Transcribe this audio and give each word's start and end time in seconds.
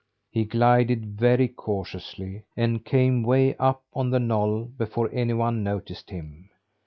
He 0.31 0.45
glided 0.45 1.05
very 1.19 1.47
cautiously, 1.47 2.41
and 2.57 2.83
came 2.83 3.21
way 3.21 3.55
up 3.57 3.83
on 3.93 4.09
the 4.09 4.19
knoll 4.19 4.63
before 4.63 5.11
anyone 5.13 5.61
noticed 5.61 6.09
him. 6.09 6.49